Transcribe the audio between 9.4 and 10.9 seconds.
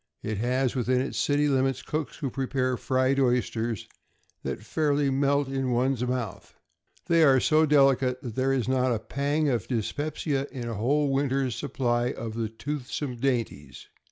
of dyspepsia in a